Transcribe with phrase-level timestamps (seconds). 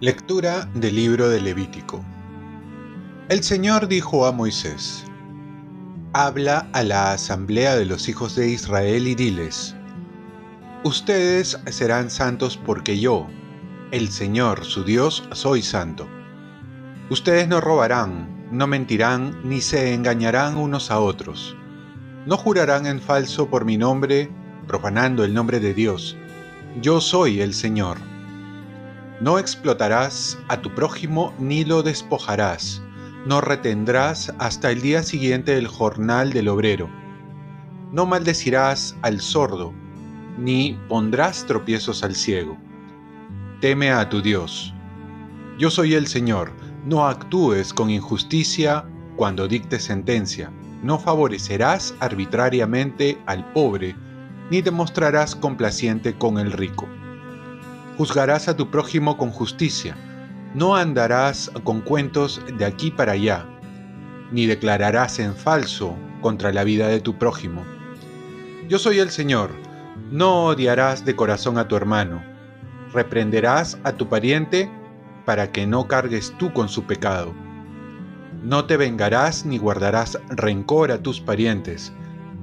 [0.00, 2.04] Lectura del libro de Levítico.
[3.30, 5.06] El Señor dijo a Moisés,
[6.12, 9.74] Habla a la asamblea de los hijos de Israel y diles,
[10.84, 13.26] Ustedes serán santos porque yo,
[13.90, 16.06] el Señor su Dios, soy santo.
[17.08, 21.56] Ustedes no robarán, no mentirán, ni se engañarán unos a otros.
[22.26, 24.30] No jurarán en falso por mi nombre,
[24.66, 26.16] profanando el nombre de Dios.
[26.80, 27.98] Yo soy el Señor.
[29.20, 32.82] No explotarás a tu prójimo ni lo despojarás.
[33.26, 36.88] No retendrás hasta el día siguiente el jornal del obrero.
[37.92, 39.72] No maldecirás al sordo,
[40.38, 42.58] ni pondrás tropiezos al ciego.
[43.60, 44.74] Teme a tu Dios.
[45.58, 46.52] Yo soy el Señor.
[46.86, 48.86] No actúes con injusticia
[49.16, 50.50] cuando dictes sentencia.
[50.82, 53.94] No favorecerás arbitrariamente al pobre,
[54.50, 56.86] ni te mostrarás complaciente con el rico
[57.96, 59.96] Juzgarás a tu prójimo con justicia,
[60.54, 63.46] no andarás con cuentos de aquí para allá,
[64.30, 67.64] ni declararás en falso contra la vida de tu prójimo.
[68.68, 69.50] Yo soy el Señor,
[70.10, 72.22] no odiarás de corazón a tu hermano,
[72.92, 74.70] reprenderás a tu pariente
[75.26, 77.34] para que no cargues tú con su pecado.
[78.42, 81.92] No te vengarás ni guardarás rencor a tus parientes,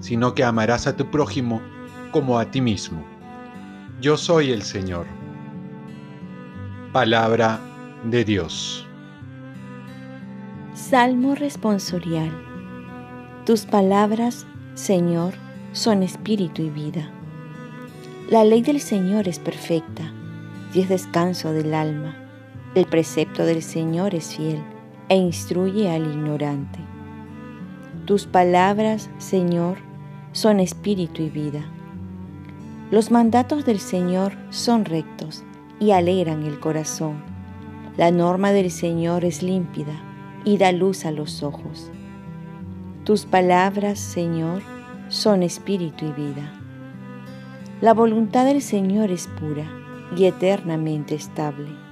[0.00, 1.62] sino que amarás a tu prójimo
[2.10, 3.02] como a ti mismo.
[4.00, 5.06] Yo soy el Señor.
[6.92, 7.60] Palabra
[8.04, 8.86] de Dios.
[10.74, 12.30] Salmo responsorial.
[13.46, 14.44] Tus palabras,
[14.74, 15.34] Señor,
[15.72, 17.10] son espíritu y vida.
[18.28, 20.12] La ley del Señor es perfecta
[20.74, 22.21] y es descanso del alma.
[22.74, 24.62] El precepto del Señor es fiel
[25.10, 26.78] e instruye al ignorante.
[28.06, 29.76] Tus palabras, Señor,
[30.32, 31.66] son espíritu y vida.
[32.90, 35.44] Los mandatos del Señor son rectos
[35.80, 37.22] y alegran el corazón.
[37.98, 39.92] La norma del Señor es límpida
[40.46, 41.90] y da luz a los ojos.
[43.04, 44.62] Tus palabras, Señor,
[45.08, 46.58] son espíritu y vida.
[47.82, 49.66] La voluntad del Señor es pura
[50.16, 51.91] y eternamente estable.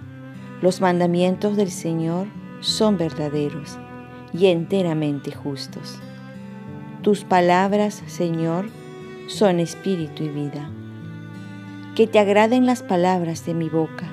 [0.62, 2.26] Los mandamientos del Señor
[2.60, 3.78] son verdaderos
[4.32, 5.98] y enteramente justos.
[7.02, 8.68] Tus palabras, Señor,
[9.26, 10.70] son espíritu y vida
[11.94, 14.10] que te agraden las palabras de mi boca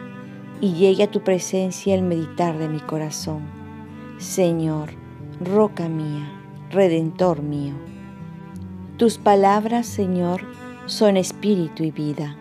[0.59, 3.43] y llegue a tu presencia el meditar de mi corazón.
[4.17, 4.89] Señor,
[5.39, 6.29] roca mía,
[6.71, 7.75] redentor mío.
[8.97, 10.41] Tus palabras, Señor,
[10.87, 12.35] son espíritu y vida.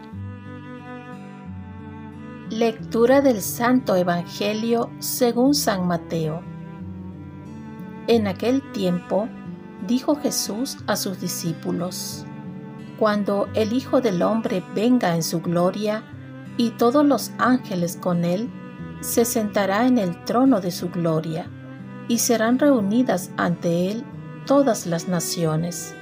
[2.50, 6.44] Lectura del Santo Evangelio según San Mateo.
[8.06, 9.28] En aquel tiempo
[9.88, 12.24] dijo Jesús a sus discípulos,
[13.00, 16.04] cuando el Hijo del Hombre venga en su gloria
[16.56, 18.48] y todos los ángeles con él,
[19.00, 21.50] se sentará en el trono de su gloria
[22.06, 24.04] y serán reunidas ante él
[24.46, 25.96] todas las naciones.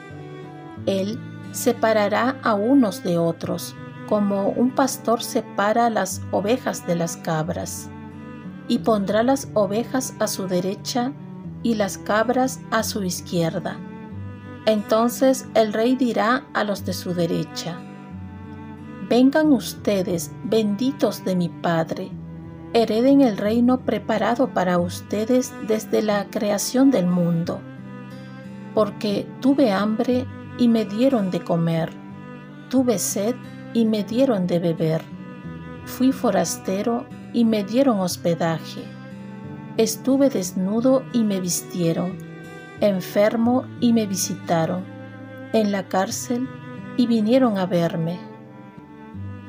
[0.84, 1.19] Él
[1.53, 3.75] separará a unos de otros,
[4.09, 7.91] como un pastor separa las ovejas de las cabras,
[8.69, 11.12] y pondrá las ovejas a su derecha
[11.62, 13.78] y las cabras a su izquierda
[14.66, 17.78] entonces el rey dirá a los de su derecha,
[19.06, 22.10] Vengan ustedes, benditos de mi Padre,
[22.72, 27.60] hereden el reino preparado para ustedes desde la creación del mundo.
[28.75, 30.26] Porque tuve hambre
[30.56, 31.91] y me dieron de comer,
[32.71, 35.03] tuve sed y me dieron de beber,
[35.85, 38.85] fui forastero y me dieron hospedaje,
[39.77, 42.34] estuve desnudo y me vistieron
[42.81, 44.84] enfermo y me visitaron,
[45.53, 46.49] en la cárcel
[46.97, 48.19] y vinieron a verme.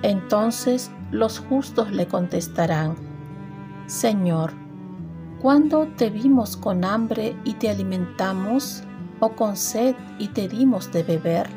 [0.02, 2.96] Entonces los justos le contestarán,
[3.88, 4.52] Señor,
[5.42, 8.84] ¿cuándo te vimos con hambre y te alimentamos,
[9.22, 11.48] o con sed y te dimos de beber?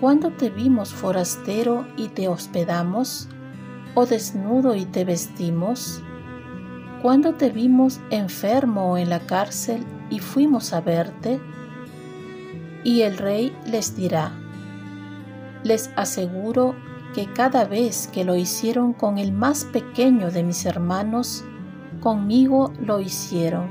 [0.00, 3.28] ¿Cuándo te vimos forastero y te hospedamos,
[3.94, 6.02] o desnudo y te vestimos?
[7.02, 11.38] ¿Cuándo te vimos enfermo o en la cárcel y fuimos a verte?
[12.82, 14.32] Y el rey les dirá,
[15.64, 16.74] les aseguro
[17.14, 21.44] que cada vez que lo hicieron con el más pequeño de mis hermanos,
[22.00, 23.68] conmigo lo hicieron.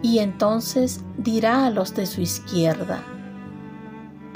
[0.00, 3.02] Y entonces dirá a los de su izquierda,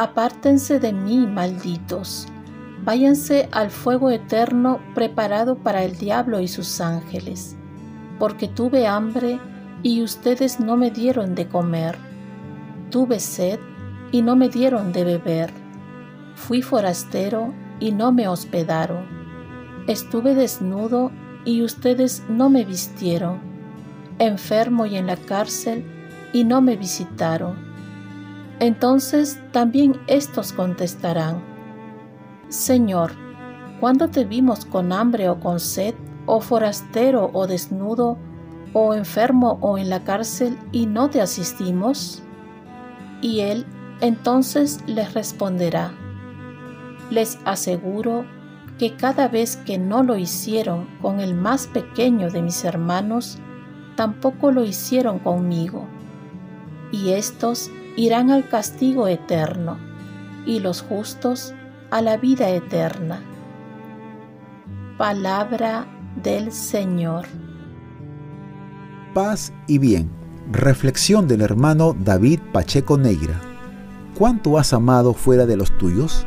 [0.02, 2.26] apártense de mí, malditos,
[2.84, 7.56] váyanse al fuego eterno preparado para el diablo y sus ángeles,
[8.18, 9.38] porque tuve hambre
[9.82, 11.96] y ustedes no me dieron de comer.
[12.90, 13.58] Tuve sed
[14.10, 15.52] y no me dieron de beber.
[16.34, 19.06] Fui forastero y no me hospedaron.
[19.86, 21.10] Estuve desnudo
[21.44, 23.40] y ustedes no me vistieron.
[24.18, 25.84] Enfermo y en la cárcel
[26.32, 27.71] y no me visitaron.
[28.62, 31.42] Entonces también estos contestarán,
[32.48, 33.10] Señor,
[33.80, 38.18] ¿cuándo te vimos con hambre o con sed, o forastero o desnudo,
[38.72, 42.22] o enfermo o en la cárcel y no te asistimos?
[43.20, 43.66] Y él
[44.00, 45.90] entonces les responderá,
[47.10, 48.24] les aseguro
[48.78, 53.38] que cada vez que no lo hicieron con el más pequeño de mis hermanos,
[53.96, 55.88] tampoco lo hicieron conmigo.
[56.92, 59.78] Y estos irán al castigo eterno,
[60.46, 61.54] y los justos
[61.90, 63.20] a la vida eterna.
[64.98, 65.86] Palabra
[66.22, 67.26] del Señor
[69.12, 70.10] paz y bien.
[70.50, 73.40] Reflexión del hermano David Pacheco Negra.
[74.16, 76.26] ¿Cuánto has amado fuera de los tuyos?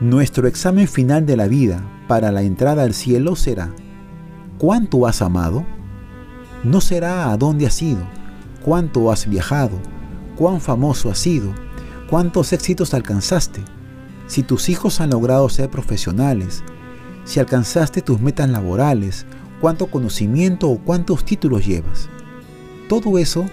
[0.00, 3.70] Nuestro examen final de la vida para la entrada al cielo será,
[4.58, 5.64] ¿cuánto has amado?
[6.62, 8.02] No será a dónde has ido,
[8.64, 9.78] cuánto has viajado,
[10.36, 11.52] cuán famoso has sido,
[12.08, 13.62] cuántos éxitos alcanzaste,
[14.26, 16.62] si tus hijos han logrado ser profesionales,
[17.24, 19.26] si alcanzaste tus metas laborales
[19.64, 22.10] cuánto conocimiento o cuántos títulos llevas.
[22.86, 23.46] Todo eso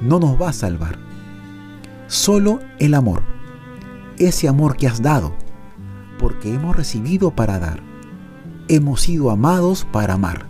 [0.00, 0.96] no nos va a salvar.
[2.06, 3.22] Solo el amor.
[4.16, 5.34] Ese amor que has dado.
[6.20, 7.82] Porque hemos recibido para dar.
[8.68, 10.46] Hemos sido amados para amar.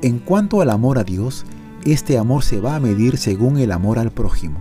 [0.00, 1.44] En cuanto al amor a Dios,
[1.84, 4.60] este amor se va a medir según el amor al prójimo,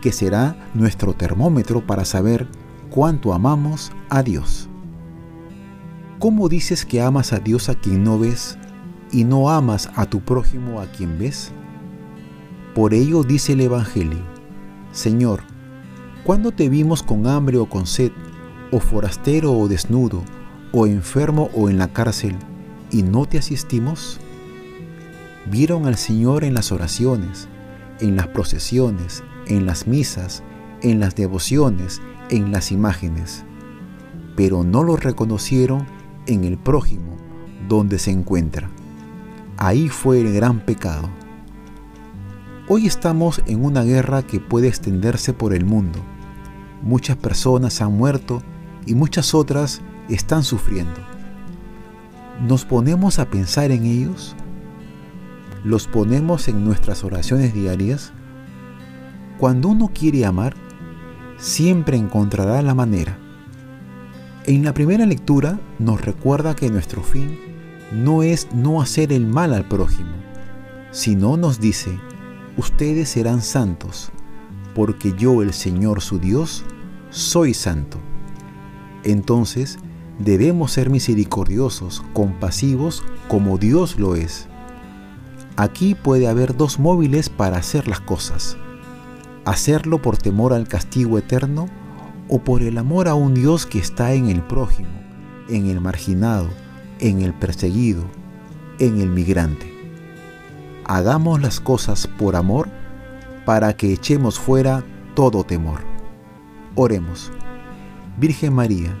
[0.00, 2.48] que será nuestro termómetro para saber
[2.90, 4.68] cuánto amamos a Dios.
[6.18, 8.58] ¿Cómo dices que amas a Dios a quien no ves
[9.12, 11.52] y no amas a tu prójimo a quien ves?
[12.74, 14.20] Por ello dice el Evangelio,
[14.92, 15.42] Señor,
[16.24, 18.12] ¿cuándo te vimos con hambre o con sed,
[18.72, 20.22] o forastero o desnudo,
[20.72, 22.36] o enfermo o en la cárcel,
[22.90, 24.18] y no te asistimos?
[25.50, 27.48] Vieron al Señor en las oraciones,
[28.00, 30.42] en las procesiones, en las misas,
[30.82, 33.44] en las devociones, en las imágenes,
[34.36, 35.86] pero no lo reconocieron
[36.26, 37.16] en el prójimo
[37.66, 38.70] donde se encuentra.
[39.56, 41.08] Ahí fue el gran pecado.
[42.68, 45.98] Hoy estamos en una guerra que puede extenderse por el mundo.
[46.82, 48.42] Muchas personas han muerto
[48.84, 49.80] y muchas otras
[50.10, 51.00] están sufriendo.
[52.46, 54.36] ¿Nos ponemos a pensar en ellos?
[55.64, 58.12] ¿Los ponemos en nuestras oraciones diarias?
[59.38, 60.54] Cuando uno quiere amar,
[61.36, 63.18] siempre encontrará la manera
[64.48, 67.38] en la primera lectura nos recuerda que nuestro fin
[67.92, 70.14] no es no hacer el mal al prójimo,
[70.90, 72.00] sino nos dice,
[72.56, 74.10] ustedes serán santos,
[74.74, 76.64] porque yo, el Señor su Dios,
[77.10, 77.98] soy santo.
[79.04, 79.78] Entonces,
[80.18, 84.48] debemos ser misericordiosos, compasivos, como Dios lo es.
[85.58, 88.56] Aquí puede haber dos móviles para hacer las cosas.
[89.44, 91.66] Hacerlo por temor al castigo eterno
[92.28, 94.90] o por el amor a un Dios que está en el prójimo,
[95.48, 96.48] en el marginado,
[97.00, 98.04] en el perseguido,
[98.78, 99.66] en el migrante.
[100.84, 102.68] Hagamos las cosas por amor
[103.44, 104.84] para que echemos fuera
[105.16, 105.80] todo temor.
[106.76, 107.32] Oremos.
[108.16, 108.96] Virgen María,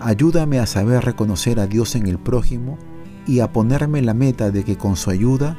[0.00, 2.78] ayúdame a saber reconocer a Dios en el prójimo
[3.26, 5.58] y a ponerme la meta de que con su ayuda